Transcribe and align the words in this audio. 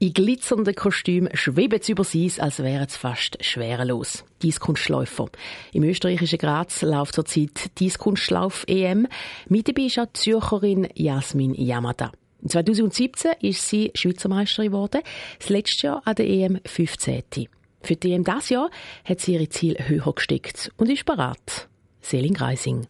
In 0.00 0.12
glitzernden 0.12 0.76
Kostümen 0.76 1.34
schweben 1.34 1.80
sie 1.82 1.90
über 1.90 2.04
Eis, 2.04 2.38
als 2.38 2.60
wären 2.60 2.88
sie 2.88 2.96
fast 2.96 3.44
schwerelos. 3.44 4.24
Kunstläufer. 4.60 5.28
Im 5.72 5.82
österreichischen 5.82 6.38
Graz 6.38 6.82
läuft 6.82 7.16
zurzeit 7.16 7.98
Kunstlauf 7.98 8.64
EM. 8.68 9.08
Mit 9.48 9.66
dabei 9.66 9.82
ist 9.82 9.98
auch 9.98 10.06
die 10.06 10.12
Zürcherin 10.12 10.88
Jasmin 10.94 11.52
Yamada. 11.54 12.12
2017 12.46 13.32
ist 13.40 13.68
sie 13.68 13.90
Schweizer 13.94 14.28
Meisterin 14.28 14.70
geworden, 14.70 15.00
das 15.40 15.48
letzte 15.48 15.88
Jahr 15.88 16.02
an 16.04 16.14
der 16.14 16.28
EM 16.28 16.60
15. 16.64 17.48
Für 17.82 17.96
die 17.96 18.12
EM 18.12 18.22
dieses 18.22 18.50
Jahr 18.50 18.70
hat 19.04 19.20
sie 19.20 19.34
ihre 19.34 19.48
Ziel 19.48 19.76
höher 19.80 20.12
gesteckt 20.12 20.70
und 20.76 20.90
ist 20.90 21.06
bereit. 21.06 21.68
Selin 22.02 22.34
Greising. 22.34 22.86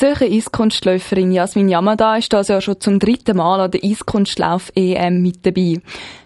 Zürcher 0.00 0.24
Eiskunstläuferin 0.24 1.30
Jasmin 1.30 1.68
Yamada 1.68 2.16
ist 2.16 2.32
das 2.32 2.48
ja 2.48 2.62
schon 2.62 2.80
zum 2.80 2.98
dritten 2.98 3.36
Mal 3.36 3.60
an 3.60 3.70
der 3.70 3.84
Eiskunstlauf 3.84 4.72
EM 4.74 5.20
mit 5.20 5.44
dabei. 5.44 5.82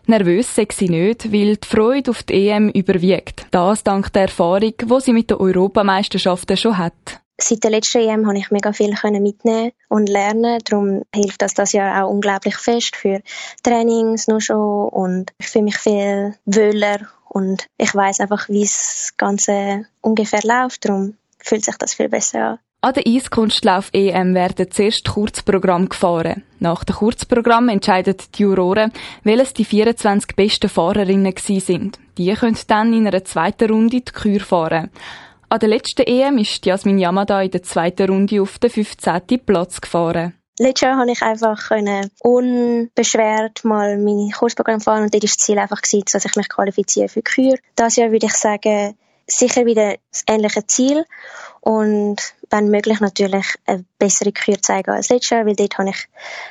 Nervös 0.07 0.55
sei 0.55 0.69
sie 0.71 0.89
nicht, 0.89 1.33
weil 1.33 1.57
die 1.57 1.67
Freude 1.67 2.13
auf 2.13 2.23
die 2.23 2.51
EM 2.51 2.68
überwiegt. 2.68 3.49
Das 3.51 3.82
dank 3.82 4.13
der 4.13 4.23
Erfahrung, 4.23 4.75
die 4.81 5.01
sie 5.01 5.13
mit 5.13 5.31
den 5.31 5.39
Europameisterschaften 5.39 6.57
schon 6.57 6.79
hat. 6.79 6.93
Seit 7.37 7.65
der 7.65 7.73
letzten 7.73 7.99
EM 7.99 8.23
konnte 8.23 8.43
ich 8.43 8.53
mega 8.53 8.73
viel 8.73 8.95
mitnehmen 9.21 9.73
und 9.89 10.09
lernen. 10.09 10.61
Darum 10.65 11.03
hilft 11.13 11.43
das 11.43 11.54
das 11.54 11.73
Jahr 11.73 12.04
auch 12.04 12.11
unglaublich 12.11 12.54
fest 12.54 12.95
für 12.95 13.23
Trainings 13.65 14.29
nur 14.29 14.41
schon 14.41 14.89
und 14.89 15.32
ich 15.39 15.49
fühle 15.49 15.65
mich 15.65 15.79
viel 15.79 16.37
wohler 16.45 17.09
und 17.29 17.67
ich 17.77 17.93
weiß 17.93 18.21
einfach, 18.21 18.49
wie 18.49 18.63
das 18.63 19.15
Ganze 19.17 19.87
ungefähr 20.01 20.43
läuft. 20.45 20.85
Darum 20.85 21.17
fühlt 21.41 21.65
sich 21.65 21.77
das 21.77 21.95
viel 21.95 22.09
besser 22.09 22.51
an. 22.51 22.59
An 22.85 22.93
der 22.93 23.07
Eiskunstlauf 23.07 23.89
EM 23.95 24.35
werden 24.35 24.71
zuerst 24.71 25.09
Kurzprogramm 25.09 25.89
gefahren. 25.89 26.43
Nach 26.59 26.85
dem 26.85 26.97
Kurzprogramm 26.97 27.71
entscheidet 27.71 28.37
die 28.37 28.43
Juroren, 28.43 28.93
welches 29.23 29.55
die 29.55 29.65
24 29.65 30.37
besten 30.37 30.69
Fahrerinnen 30.69 31.33
sind. 31.39 31.99
Die 32.19 32.34
können 32.34 32.59
dann 32.67 32.93
in 32.93 33.07
einer 33.07 33.25
zweiten 33.25 33.70
Runde 33.70 34.03
die 34.03 34.12
Kür 34.12 34.39
fahren. 34.41 34.91
An 35.49 35.61
der 35.61 35.71
letzten 35.71 36.03
EM 36.03 36.37
ist 36.37 36.67
Jasmin 36.67 36.99
Yamada 36.99 37.41
in 37.41 37.53
der 37.53 37.63
zweiten 37.63 38.11
Runde 38.11 38.43
auf 38.43 38.59
den 38.59 38.69
15. 38.69 39.41
Platz 39.47 39.81
gefahren. 39.81 40.35
Letztes 40.59 40.83
Jahr 40.83 40.98
konnte 40.98 41.13
ich 41.15 41.23
einfach 41.23 41.71
unbeschwert 42.21 43.65
mal 43.65 43.97
mein 43.97 44.31
Kursprogramm 44.31 44.83
fahren 44.83 45.05
und 45.05 45.15
dort 45.15 45.23
war 45.23 45.27
das 45.27 45.39
Ziel 45.39 45.59
einfach, 45.59 45.81
dass 45.81 46.25
ich 46.27 46.37
mich 46.37 46.48
qualifiziere 46.51 47.09
für 47.09 47.21
die 47.21 47.25
Kür. 47.25 47.55
Dieses 47.79 47.97
Jahr 47.97 48.13
würde 48.13 48.27
ich 48.27 48.35
sagen, 48.35 48.95
sicher 49.27 49.65
wieder 49.65 49.97
das 50.11 50.25
ähnliche 50.29 50.67
Ziel 50.67 51.07
und 51.65 52.17
wenn 52.51 52.69
möglich 52.69 53.01
natürlich 53.01 53.47
eine 53.65 53.87
bessere 53.98 54.33
Kür 54.33 54.61
zeigen 54.61 54.91
als 54.91 55.09
letztes 55.09 55.31
Jahr, 55.31 55.47
weil 55.47 55.57
dort 55.57 55.79
habe 55.79 55.89
ich 55.89 56.09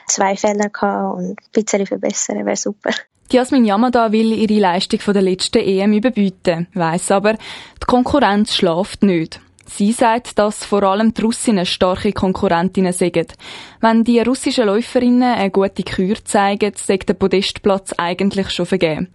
zwei 0.07 0.35
Fehler 0.35 0.69
gehabt 0.69 1.17
und 1.17 1.29
ein 1.29 1.35
bisschen 1.51 1.85
verbessern 1.85 2.43
wäre 2.43 2.55
super. 2.55 2.89
Jasmin 3.31 3.63
Yamada 3.63 4.11
will 4.11 4.33
ihre 4.33 4.59
Leistung 4.59 4.99
von 4.99 5.13
der 5.13 5.21
letzten 5.21 5.59
EM 5.59 5.93
überbieten, 5.93 6.67
weiss 6.73 7.11
aber, 7.11 7.33
die 7.33 7.85
Konkurrenz 7.85 8.55
schlaft 8.55 9.03
nicht. 9.03 9.39
Sie 9.67 9.91
sagt, 9.91 10.39
dass 10.39 10.65
vor 10.65 10.81
allem 10.81 11.13
die 11.13 11.21
Russinnen 11.21 11.67
starke 11.67 12.11
Konkurrentinnen 12.11 12.91
sind. 12.91 13.33
Wenn 13.81 14.03
die 14.03 14.19
russischen 14.19 14.65
Läuferinnen 14.65 15.35
eine 15.35 15.51
gute 15.51 15.83
Kür 15.83 16.15
zeigen, 16.25 16.73
sagt 16.75 17.09
der 17.09 17.13
Podestplatz 17.13 17.93
eigentlich 17.97 18.49
schon 18.49 18.65
vergeben. 18.65 19.13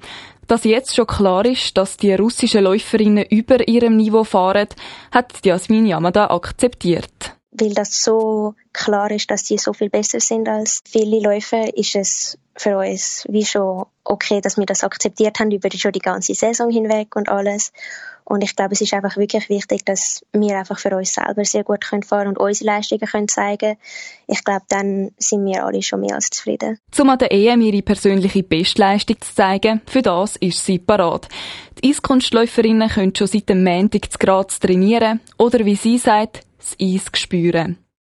Dass 0.49 0.65
jetzt 0.65 0.97
schon 0.97 1.07
klar 1.07 1.45
ist, 1.45 1.77
dass 1.77 1.99
die 1.99 2.15
russischen 2.15 2.65
Läuferinnen 2.65 3.27
über 3.27 3.69
ihrem 3.69 3.97
Niveau 3.97 4.25
fahren, 4.25 4.69
hat 5.13 5.45
Jasmin 5.45 5.87
Yamada 5.87 6.31
akzeptiert. 6.31 7.37
Weil 7.51 7.75
das 7.75 8.03
so 8.03 8.55
klar 8.73 9.11
ist, 9.11 9.31
dass 9.31 9.47
sie 9.47 9.59
so 9.59 9.75
viel 9.75 9.91
besser 9.91 10.21
sind 10.21 10.49
als 10.49 10.81
viele 10.87 11.21
Läufer, 11.21 11.77
ist 11.77 11.95
es 11.97 12.39
für 12.57 12.79
uns 12.79 13.25
wie 13.29 13.45
schon 13.45 13.85
okay, 14.05 14.41
dass 14.41 14.57
wir 14.57 14.67
das 14.67 14.85
akzeptiert 14.85 15.39
haben 15.39 15.51
über 15.51 15.71
schon 15.71 15.93
die 15.93 16.01
ganze 16.01 16.35
Saison 16.35 16.71
hinweg 16.71 17.15
und 17.15 17.29
alles. 17.29 17.73
Und 18.29 18.45
ich 18.45 18.55
glaube, 18.55 18.75
es 18.75 18.83
ist 18.83 18.93
einfach 18.93 19.17
wirklich 19.17 19.49
wichtig, 19.49 19.87
dass 19.87 20.23
wir 20.33 20.59
einfach 20.59 20.79
für 20.79 20.95
uns 20.95 21.15
selber 21.15 21.47
sehr 21.47 21.65
gut 21.65 21.81
können 21.81 22.03
fahren 22.03 22.29
und 22.29 22.39
unsere 22.39 22.67
Leistungen 22.67 23.01
können 23.01 23.27
zeigen. 23.27 23.79
Ich 24.27 24.45
glaube, 24.45 24.67
dann 24.69 25.13
sind 25.17 25.47
wir 25.47 25.65
alle 25.65 25.81
schon 25.81 26.01
mehr 26.01 26.15
als 26.15 26.29
zufrieden. 26.29 26.79
Um 26.99 27.09
an 27.09 27.19
der 27.19 27.33
EM 27.33 27.63
ihre 27.63 27.81
persönliche 27.81 28.43
Bestleistung 28.43 29.19
zu 29.19 29.35
zeigen, 29.35 29.81
für 29.87 30.03
das 30.03 30.37
ist 30.37 30.63
sie 30.63 30.79
parat. 30.79 31.27
Die 31.83 31.89
Eiskunstläuferinnen 31.89 32.91
können 32.91 33.15
schon 33.17 33.29
seit 33.29 33.49
dem 33.49 33.65
Montag 33.65 34.13
zu 34.13 34.19
Graz 34.19 34.61
trainieren 34.61 35.21
oder 35.39 35.65
wie 35.65 35.77
sie 35.77 35.97
sagt, 35.97 36.43
das 36.59 36.77
Eis 36.79 37.07
spüren. 37.15 37.79